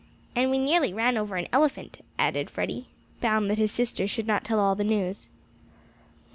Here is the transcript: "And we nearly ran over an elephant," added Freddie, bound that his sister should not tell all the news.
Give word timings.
"And 0.35 0.49
we 0.49 0.57
nearly 0.57 0.93
ran 0.95 1.15
over 1.15 1.35
an 1.35 1.47
elephant," 1.53 2.03
added 2.17 2.49
Freddie, 2.49 2.87
bound 3.19 3.51
that 3.51 3.59
his 3.59 3.71
sister 3.71 4.07
should 4.07 4.25
not 4.25 4.43
tell 4.43 4.59
all 4.59 4.73
the 4.73 4.83
news. 4.83 5.29